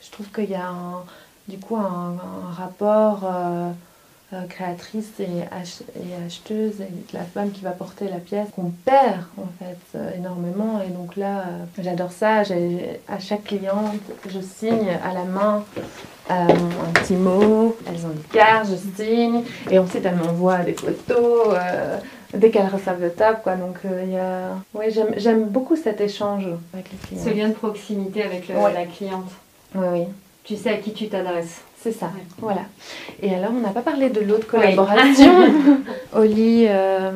[0.00, 1.02] Je trouve qu'il y a un-
[1.48, 3.70] du coup un, un rapport euh,
[4.48, 9.20] créatrice et, ach- et acheteuse et la femme qui va porter la pièce qu'on perd
[9.38, 10.80] en fait euh, énormément.
[10.86, 12.42] Et donc là, euh, j'adore ça.
[13.08, 15.64] À chaque cliente, je signe à la main
[16.30, 17.76] euh, un petit mot.
[17.86, 19.42] Elles ont des cartes, je signe.
[19.70, 21.48] Et ensuite, elles m'envoient des photos.
[21.54, 21.98] euh,
[22.34, 23.56] dès qu'elles reçoivent le top, quoi.
[23.56, 24.54] Donc, euh, y a...
[24.72, 27.22] ouais, j'aime, j'aime beaucoup cet échange avec les clients.
[27.24, 28.72] Ce lien de proximité avec le- Ouais.
[28.72, 29.30] la cliente.
[29.74, 30.04] Oui, oui,
[30.44, 31.60] Tu sais à qui tu t'adresses.
[31.82, 32.06] C'est ça.
[32.06, 32.22] Ouais.
[32.38, 32.62] Voilà.
[33.22, 35.32] Et alors, on n'a pas parlé de l'autre collaboration.
[36.16, 37.10] Oli euh,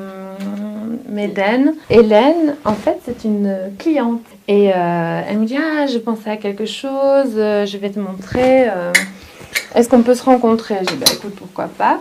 [1.09, 1.75] Meden.
[1.91, 4.23] Hélène, en fait, c'est une cliente.
[4.49, 7.99] Et euh, elle me dit Ah, je pensais à quelque chose, euh, je vais te
[7.99, 8.69] montrer.
[8.69, 8.93] euh,
[9.75, 10.77] Est-ce qu'on peut se rencontrer?
[10.81, 12.01] J'ai dit Bah écoute, pourquoi pas?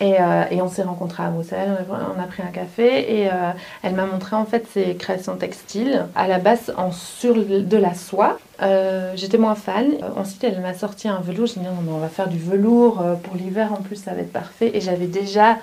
[0.00, 3.50] Et, euh, et on s'est rencontrés à Bruxelles, on a, pris un café et euh,
[3.82, 7.94] elle m'a montré en fait ses créations textiles à la base en sur de la
[7.94, 8.38] soie.
[8.62, 9.92] Euh, J'étais moins fan.
[10.16, 11.46] Ensuite, elle m'a sorti un velours.
[11.46, 14.20] J'ai dit non, mais on va faire du velours pour l'hiver en plus, ça va
[14.20, 14.70] être parfait.
[14.74, 15.58] Et j'avais déjà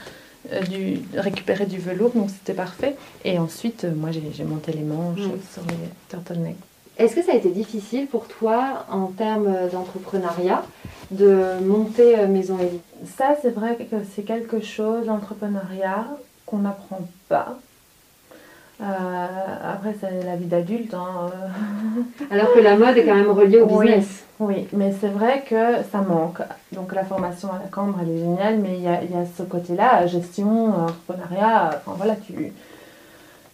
[0.70, 2.96] du, récupéré du velours, donc c'était parfait.
[3.26, 5.40] Et ensuite, moi j'ai monté les manches Mm.
[5.54, 6.56] sur les turtlenecks.
[6.98, 10.64] Est-ce que ça a été difficile pour toi en termes d'entrepreneuriat
[11.12, 12.82] de monter euh, Maison Elite
[13.18, 16.06] Ça, c'est vrai que c'est quelque chose, l'entrepreneuriat,
[16.46, 17.58] qu'on n'apprend pas.
[18.80, 18.86] Euh,
[19.74, 20.94] après, c'est la vie d'adulte.
[20.94, 22.02] hein, euh.
[22.30, 23.88] Alors que la mode est quand même reliée au Oui.
[23.88, 24.24] business.
[24.40, 26.42] Oui, mais c'est vrai que ça manque.
[26.72, 29.16] Donc la formation à la Cambre, elle est géniale, mais il y a, il y
[29.16, 32.54] a ce côté-là, gestion, entrepreneuriat, enfin voilà, tu,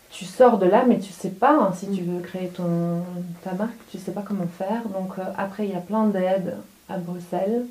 [0.09, 3.01] tu sors de là, mais tu sais pas hein, si tu veux créer ton,
[3.45, 4.81] ta marque, tu sais pas comment faire.
[4.93, 6.57] Donc euh, après, il y a plein d'aides
[6.93, 7.65] à Bruxelles.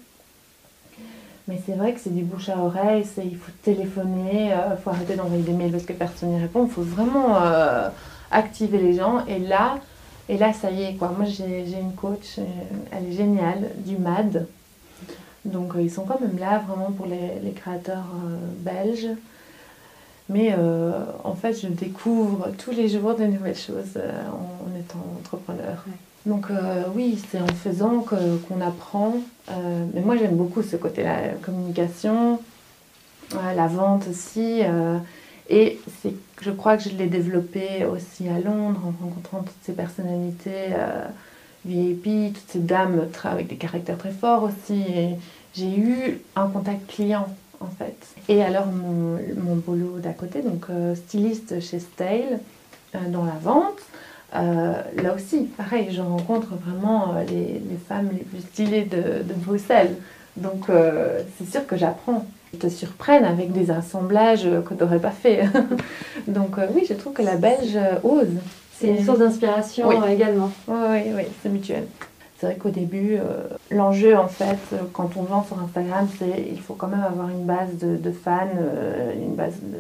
[1.48, 4.90] Mais c'est vrai que c'est du bouche à oreille, c'est, il faut téléphoner, il faut
[4.90, 6.66] arrêter d'envoyer des mails parce que personne n'y répond.
[6.66, 7.88] Il faut vraiment euh,
[8.30, 9.26] activer les gens.
[9.26, 9.78] Et là,
[10.28, 11.12] et là, ça y est, quoi.
[11.16, 12.44] Moi, j'ai j'ai une coach, euh,
[12.92, 14.46] elle est géniale, du MAD.
[15.44, 19.08] Donc, euh, ils sont quand même là, vraiment, pour les, créateurs euh, belges.
[20.28, 25.04] Mais euh, en fait, je découvre tous les jours de nouvelles choses euh, en, étant
[25.20, 25.84] entrepreneur.
[26.24, 29.16] Donc, euh, oui, c'est en faisant qu'on apprend.
[29.50, 32.40] Euh, mais moi, j'aime beaucoup ce côté-là, la communication,
[33.32, 34.60] la vente aussi.
[34.62, 34.98] euh,
[35.50, 35.80] et
[36.40, 40.68] je crois que je l'ai développé aussi à Londres en rencontrant toutes ces personnalités
[41.66, 44.80] VIP, toutes ces dames avec des caractères très forts aussi.
[44.80, 45.16] Et
[45.52, 47.26] j'ai eu un contact client
[47.60, 47.96] en fait.
[48.28, 52.38] Et alors mon, mon boulot d'à côté, donc styliste chez Style,
[53.08, 53.80] dans la vente.
[54.34, 59.22] Euh, là aussi, pareil, je rencontre vraiment euh, les, les femmes les plus stylées de,
[59.22, 59.94] de Bruxelles.
[60.36, 62.24] Donc euh, c'est sûr que j'apprends.
[62.54, 65.44] Ils te surprennent avec des assemblages que tu n'aurais pas fait.
[66.26, 68.28] Donc euh, oui, je trouve que la Belge ose.
[68.78, 69.96] C'est une source d'inspiration Oui.
[70.10, 70.50] également.
[70.66, 71.84] Oui, oui, oui, c'est mutuel.
[72.38, 73.18] C'est vrai qu'au début,
[73.70, 74.58] l'enjeu en fait,
[74.92, 78.10] quand on vend sur Instagram, c'est il faut quand même avoir une base de, de
[78.10, 78.48] fans,
[79.14, 79.78] une base de,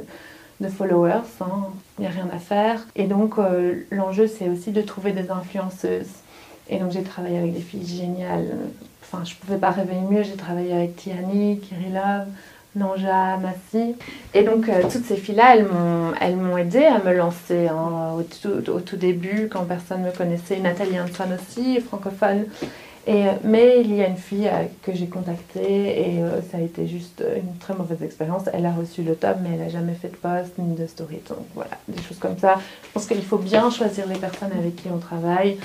[0.62, 1.20] de followers.
[1.40, 1.68] hein.
[1.98, 2.86] Il n'y a rien à faire.
[2.96, 6.08] Et donc euh, l'enjeu, c'est aussi de trouver des influenceuses.
[6.68, 8.48] Et donc j'ai travaillé avec des filles géniales.
[9.02, 10.22] Enfin, je ne pouvais pas rêver mieux.
[10.22, 12.28] J'ai travaillé avec Tiani, Kirillov,
[12.76, 13.94] Nanja, Massi.
[14.32, 15.56] Et donc euh, toutes ces filles-là,
[16.20, 20.58] elles m'ont, aidé à me lancer hein, au, tout, début, quand personne ne me connaissait.
[20.60, 22.46] Nathalie Hanson aussi, francophone.
[23.08, 26.60] Euh, mais il y a une fille euh, que j'ai contactée et euh, ça a
[26.60, 28.42] été juste une très mauvaise expérience.
[28.52, 31.20] Elle a reçu le top, mais elle n'a jamais fait de post ni de story.
[31.28, 32.58] Donc voilà, des choses comme ça.
[32.84, 35.58] Je pense qu'il faut bien choisir les personnes avec qui on travaille.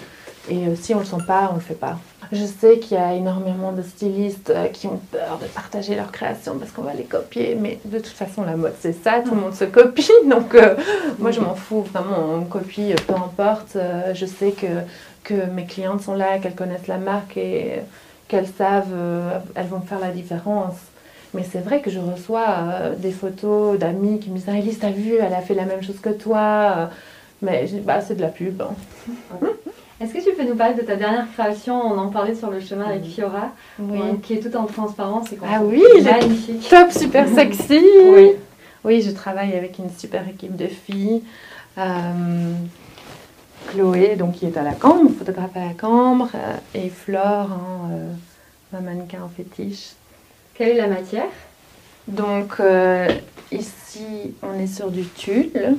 [0.50, 2.00] Et si on ne le sent pas, on ne le fait pas.
[2.32, 6.58] Je sais qu'il y a énormément de stylistes qui ont peur de partager leur création
[6.58, 7.58] parce qu'on va les copier.
[7.60, 9.20] Mais de toute façon, la mode, c'est ça.
[9.20, 10.10] Tout le monde se copie.
[10.30, 10.56] Donc
[11.20, 11.82] moi, je m'en fous.
[11.94, 13.78] Vraiment, on copie, peu importe.
[14.14, 14.68] Je sais que,
[15.28, 17.82] que mes clientes sont là, qu'elles connaissent la marque et
[18.30, 20.76] qu'elles savent, euh, elles vont faire la différence.
[21.34, 24.80] Mais c'est vrai que je reçois euh, des photos d'amis qui me disent Ah, Elise,
[24.80, 26.74] t'as vu, elle a fait la même chose que toi.
[26.78, 26.86] Euh,
[27.42, 28.62] Mais bah, c'est de la pub.
[28.62, 28.72] hein.
[30.00, 31.76] Est-ce que tu peux nous parler de ta dernière création?
[31.82, 33.04] On en parlait sur le chemin avec.
[33.06, 34.00] Fiora, Oui.
[34.24, 36.68] qui est toute en transparence et Ah oui, magnifique.
[36.70, 37.82] Top, super sexy.
[38.14, 38.32] Oui.
[38.86, 41.24] Oui, je travaille avec une super équipe de filles.
[41.80, 42.54] Euh,
[43.68, 47.90] Chloé, donc, qui est à la cambre, photographe à la cambre, euh, et Flore, hein,
[47.92, 48.12] euh,
[48.74, 49.92] ma mannequin en fétiche.
[50.56, 51.26] Quelle est la matière?
[52.08, 53.08] Donc, euh,
[53.52, 55.76] ici, on est sur du tulle,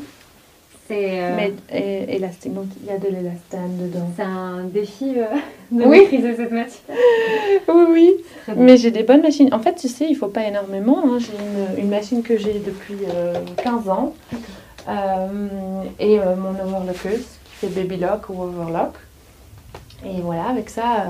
[0.87, 2.55] C'est euh, mais et- élastique.
[2.55, 4.09] Donc, il y a de l'élastane dedans.
[4.16, 5.24] c'est un défi euh,
[5.70, 6.01] de Oui.
[6.01, 6.96] maîtriser cette matière.
[7.68, 8.14] Oui, oui.
[8.57, 9.53] Mais j'ai des bonnes machines.
[9.53, 11.01] En fait, tu sais, il faut pas énormément.
[11.05, 11.18] hein.
[11.18, 11.33] J'ai
[11.79, 14.14] une, une machine que j'ai depuis euh, 15 ans.
[16.01, 17.27] Et mon overlockeuse
[17.60, 18.94] fait baby lock ou overlock.
[20.04, 21.06] Et voilà, avec ça, euh,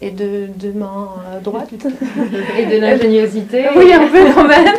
[0.00, 1.68] et de, de main euh, droite.
[2.58, 3.66] Et de l'ingéniosité.
[3.76, 4.74] oui, un peu quand même.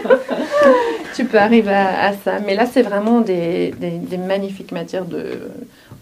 [1.16, 2.40] tu peux arriver à, à ça.
[2.46, 5.52] Mais là, c'est vraiment des, des- des magnifiques matières de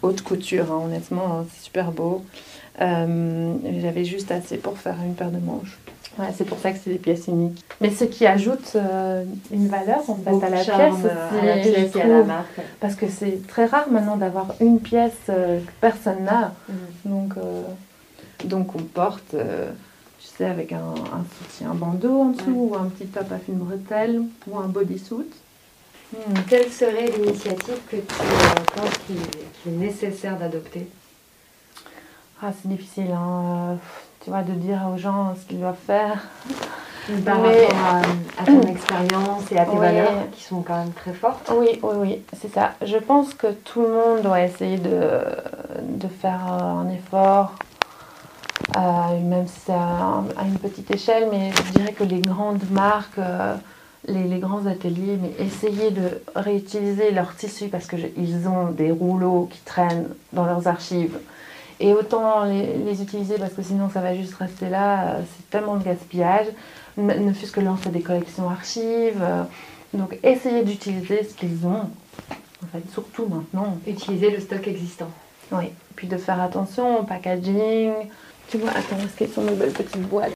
[0.02, 0.72] haute couture.
[0.72, 0.82] hein.
[0.86, 2.24] Honnêtement, hein, c'est super beau.
[2.80, 5.78] Euh, J'avais juste assez pour faire une paire de manches.
[6.18, 7.62] Ouais, c'est pour ça que c'est des pièces uniques.
[7.80, 11.44] Mais ce qui ajoute euh, une valeur en fait, à la charme, pièce euh, à
[11.44, 12.60] la je pièce et à la marque.
[12.80, 16.54] Parce que c'est très rare maintenant d'avoir une pièce euh, que personne n'a.
[16.68, 16.76] Mhm.
[17.04, 17.62] Donc, euh,
[18.44, 19.70] donc on porte, euh,
[20.18, 23.58] tu sais, avec un, un soutien bandeau en dessous, ou un petit top à fine
[23.58, 25.30] bretelle, ou un bodysuit.
[26.12, 26.34] Hmm.
[26.48, 28.14] Quelle serait l'initiative que tu
[28.76, 29.16] penses qu'il
[29.72, 30.88] est nécessaire d'adopter?
[32.40, 33.76] Ah, c'est difficile, hein,
[34.26, 36.18] tu vois, de dire aux gens ce qu'ils doivent faire.
[37.24, 39.78] Par Mais- rapport à, à ton expérience et à tes Oui.
[39.78, 41.48] valeurs qui sont quand même très fortes.
[41.56, 42.72] Oui, oui, oui, c'est ça.
[42.84, 45.10] Je pense que tout le monde doit essayer de,
[45.80, 47.52] de faire euh, un effort,
[48.76, 52.68] euh, même si c'est à, à une petite échelle, mais je dirais que les grandes
[52.72, 53.54] marques, euh,
[54.08, 59.48] les, les grands ateliers, mais essayer de réutiliser leurs tissus parce qu'ils ont des rouleaux
[59.52, 61.16] qui traînent dans leurs archives.
[61.78, 65.50] Et autant les, les utiliser parce que sinon ça va juste rester là, euh, c'est
[65.50, 66.46] tellement de gaspillage,
[66.96, 69.20] ne, fût-ce que lancer des collections archives.
[69.22, 69.42] euh,
[69.94, 71.90] donc essayer d'utiliser ce qu'ils ont,
[72.62, 73.78] en fait, surtout maintenant.
[73.86, 75.10] Utiliser le stock existant.
[75.52, 75.70] Oui.
[75.94, 77.92] Puis de faire attention au packaging.
[78.48, 80.34] Tu vois, attends, est-ce qu'elles sont mes belles petites boîtes?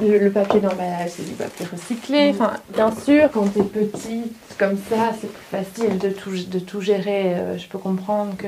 [0.00, 2.30] Le, le papier d'emballage, c'est du papier recyclé.
[2.30, 6.80] Enfin, bien sûr, quand t'es petite comme ça, c'est plus facile de tout, de tout
[6.80, 7.34] gérer.
[7.34, 8.46] Euh, Je peux comprendre que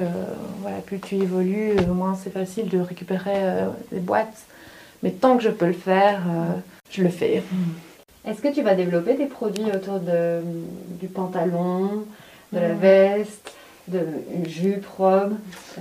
[0.60, 4.42] voilà, plus tu évolues, euh, moins c'est facile de récupérer euh, les boîtes.
[5.02, 6.52] Mais tant que je peux le faire, euh,
[6.90, 7.42] je le fais.
[8.24, 10.40] Est-ce que tu vas développer des produits autour de,
[11.00, 12.04] du pantalon,
[12.52, 12.78] de la Mm.
[12.78, 13.52] veste,
[13.88, 14.00] de
[14.48, 15.32] jupe, robe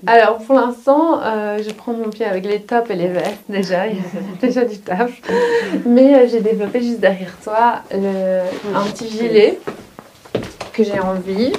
[0.08, 3.88] Alors pour l'instant, euh, je prends mon pied avec les tops et les vestes déjà,
[3.88, 4.02] il y a
[4.42, 5.12] déjà du taf.
[5.86, 8.42] Mais euh, j'ai développé juste derrière toi le-
[8.76, 9.60] un petit gilet
[10.74, 11.54] que j'ai envie.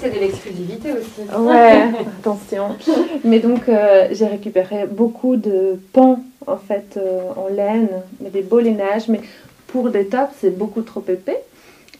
[0.00, 1.28] C'est de l'exclusivité aussi.
[1.38, 1.82] Ouais,
[2.20, 2.76] attention.
[3.22, 6.98] Mais donc euh, j'ai récupéré beaucoup de pans en fait
[7.36, 7.88] en laine,
[8.20, 9.08] mais des beaux lainages.
[9.08, 9.20] Mais
[9.68, 11.42] pour des tops, c'est beaucoup trop épais.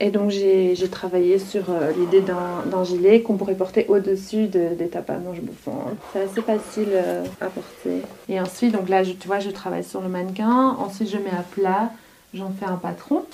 [0.03, 4.87] Et donc j'ai travaillé sur euh, l'idée d'un gilet qu'on pourrait porter au-dessus de- des
[5.11, 5.95] à manches bouffantes.
[6.15, 8.01] C'est assez facile euh, à porter.
[8.31, 10.75] Et ensuite, donc là, tu vois, je travaille sur le mannequin.
[10.79, 11.91] Ensuite, je mets à plat.
[12.33, 13.25] J'en fais un patron.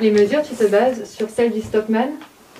[0.00, 2.10] Les mesures, tu te bases sur celles du Stockman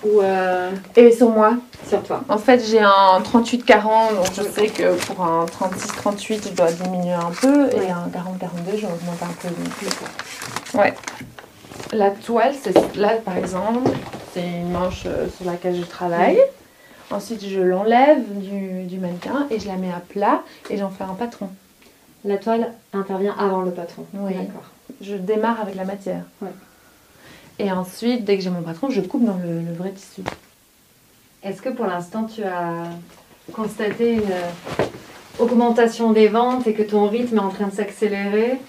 [0.03, 1.53] ou euh, Et sur moi,
[1.87, 6.53] sur toi En fait, j'ai un 38-40, donc je sais que pour un 36-38, je
[6.55, 7.85] dois diminuer un peu, Ouais.
[7.87, 9.49] et un 40-42, je augmente un peu.
[9.49, 10.93] Donc, ouais.
[11.91, 13.89] La toile, c'est là par exemple,
[14.33, 16.39] c'est une manche euh, sur laquelle je travaille.
[17.11, 21.03] Ensuite, je l'enlève du, du mannequin et je la mets à plat et j'en fais
[21.03, 21.49] un patron.
[22.23, 24.05] La toile intervient avant le patron.
[24.13, 24.33] Oui.
[24.35, 24.61] D'accord.
[25.01, 26.21] Je démarre avec la matière.
[26.41, 26.49] Ouais.
[27.59, 30.21] Et ensuite, dès que j'ai mon patron, je coupe dans le, le vrai tissu.
[31.43, 32.85] Est-ce que pour l'instant tu as
[33.53, 34.85] constaté une euh,
[35.39, 38.59] augmentation des ventes et que ton rythme est en train de s'accélérer?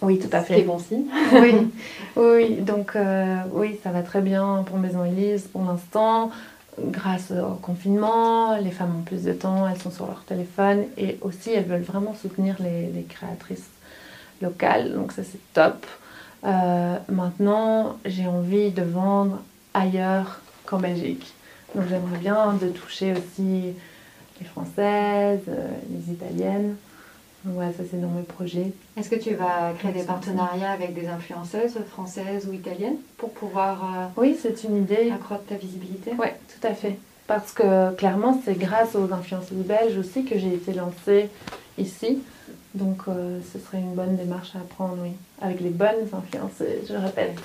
[0.00, 0.62] Oui, tout à fait.
[0.62, 1.06] bon signe.
[1.32, 1.54] oui,
[2.16, 6.30] oui, donc euh, oui, ça va très bien pour Maison Élise pour l'instant.
[6.80, 11.18] Grâce au confinement, les femmes ont plus de temps, elles sont sur leur téléphone et
[11.22, 13.68] aussi elles veulent vraiment soutenir les, les créatrices
[14.40, 15.84] locales, donc ça c'est top.
[16.44, 19.38] Euh, maintenant, j'ai envie de vendre
[19.74, 21.32] ailleurs qu'en Belgique.
[21.74, 23.74] Donc j'aimerais bien de toucher aussi
[24.40, 26.76] les françaises, euh, les italiennes.
[27.44, 28.72] Donc, Ouais, ça c'est dans mes projets.
[28.96, 34.10] Est-ce que tu vas créer des partenariats avec des influenceuses françaises ou italiennes pour pouvoir
[34.16, 35.08] Oui, c'est une idée.
[35.10, 36.12] euh, accroître ta visibilité?
[36.18, 36.98] Oui, tout à fait.
[37.26, 41.28] Parce que clairement, c'est grâce aux influenceuses belges aussi que j'ai été lancée
[41.78, 42.20] ici.
[42.74, 45.10] Donc, euh, ce serait une bonne démarche à prendre, oui.
[45.40, 47.38] Avec les bonnes influenceuses, je répète.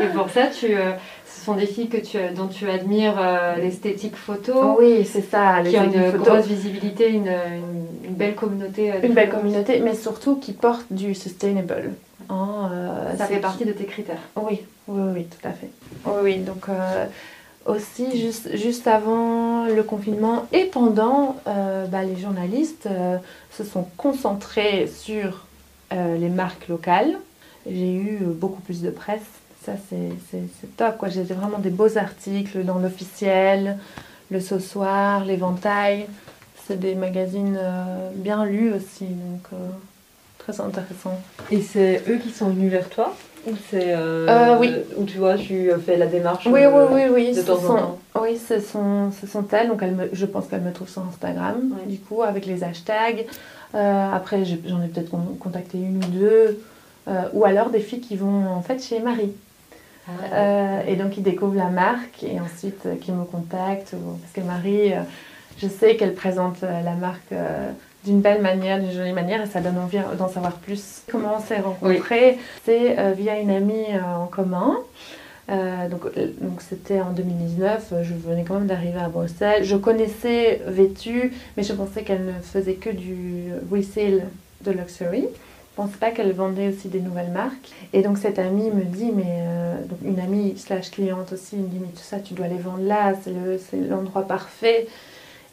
[0.00, 0.92] Et pour ça, tu, euh,
[1.26, 5.62] ce sont des filles que tu, dont tu admires euh, l'esthétique photo, oui, c'est ça,
[5.62, 6.26] les qui ont une photos.
[6.26, 8.92] grosse visibilité, une, une- une belle communauté.
[9.02, 11.92] Une belle communauté, mais surtout qui porte du sustainable.
[12.28, 12.70] Hein,
[13.16, 14.20] Ça fait partie de tes critères.
[14.36, 15.70] Oui, oui, oui, tout à fait.
[16.04, 16.66] Oui, oui, donc
[17.70, 23.18] aussi juste, juste avant le confinement et pendant, euh, bah, les journalistes euh,
[23.50, 25.46] se sont concentrés sur
[25.92, 27.16] euh, les marques locales.
[27.66, 29.20] J'ai eu beaucoup plus de presse.
[29.64, 31.04] Ça, c'est top.
[31.08, 33.76] J'ai vraiment des beaux articles dans l'officiel,
[34.30, 36.06] le Ce Soir, l'éventail.
[36.66, 37.58] C'est des magazines
[38.14, 39.60] bien lus aussi, donc
[40.38, 41.20] très intéressant.
[41.50, 43.14] Et c'est eux qui sont venus vers toi?
[43.46, 43.94] Ou c'est.
[43.94, 44.72] euh, Euh, oui.
[44.96, 47.28] Ou tu vois, tu fais la démarche Oui, euh, oui, oui, oui.
[47.34, 47.98] de ce temps en sont- temps.
[48.20, 49.68] Oui, ce sont, ce sont elles.
[49.68, 51.86] Donc, elles me- je pense qu'elles me trouvent sur Instagram, Ouais.
[51.90, 53.24] du coup, avec les hashtags.
[53.74, 56.62] Euh, après, j'en ai peut-être con- contacté une ou deux.
[57.08, 59.32] Euh, ou alors des filles qui vont en fait chez Marie.
[60.32, 63.94] Euh, et donc, ils découvrent la marque et ensuite euh, qui me contactent.
[63.94, 65.00] ou- Parce que Marie, euh,
[65.58, 67.70] je sais qu'elle présente euh, la marque euh,
[68.04, 71.02] d'une belle manière, d'une jolie manière et ça donne envie d'en savoir plus.
[71.10, 74.78] Comment on s'est rencontrés C'est euh, via une amie euh, en commun.
[75.50, 76.02] Euh, donc,
[76.40, 79.64] donc c'était en 2019, euh, je venais quand même d'arriver à Bruxelles.
[79.64, 84.22] Je connaissais Vêtu, mais je pensais qu'elle ne faisait que du resale
[84.64, 85.22] de luxury.
[85.22, 87.70] Je pensais pas qu'elle vendait aussi des nouvelles marques.
[87.92, 89.42] Et donc cette amie me dit, mais
[89.88, 92.58] donc une amie slash cliente aussi, elle me dit, mais tout ça, tu dois les
[92.58, 94.86] vendre là, c'est le- c'est l'endroit parfait.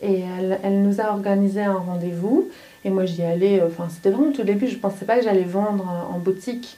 [0.01, 2.49] Et elle, elle nous a organisé un rendez-vous.
[2.85, 5.23] Et moi, j'y allais, euh, enfin, c'était vraiment au tout début, je pensais pas que
[5.23, 6.77] j'allais vendre en boutique.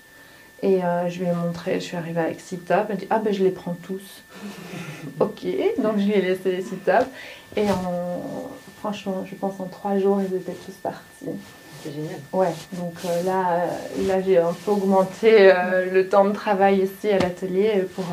[0.61, 2.85] Et euh, je lui ai montré, je suis arrivée avec six tops.
[2.89, 4.23] Elle dit Ah, ben je les prends tous.
[5.19, 5.45] ok,
[5.77, 7.07] donc je lui ai laissé les six tops.
[7.55, 11.29] Et en, franchement, je pense en trois jours, ils étaient tous partis.
[11.81, 12.19] C'est génial.
[12.33, 13.67] Ouais, donc euh, là,
[14.05, 18.03] là j'ai un peu augmenté euh, le temps de travail ici à l'atelier pour,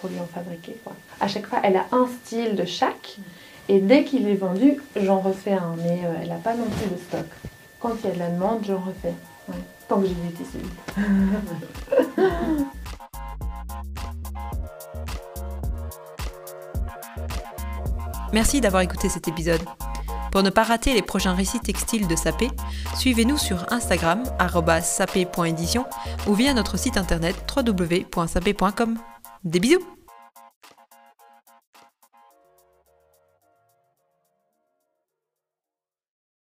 [0.00, 0.76] pour lui en fabriquer.
[0.84, 0.92] Quoi.
[1.18, 3.16] À chaque fois, elle a un style de chaque.
[3.72, 5.76] Et dès qu'il est vendu, j'en refais un.
[5.76, 7.26] Mais euh, elle n'a pas non plus de stock.
[7.78, 9.14] Quand il y a de la demande, j'en refais.
[9.86, 10.58] Tant que j'ai des tissus.
[18.32, 19.62] Merci d'avoir écouté cet épisode.
[20.32, 22.50] Pour ne pas rater les prochains récits textiles de Sapé,
[22.96, 24.24] suivez-nous sur Instagram
[24.82, 25.86] sapé.édition
[26.26, 28.98] ou via notre site internet www.sapé.com.
[29.44, 29.78] Des bisous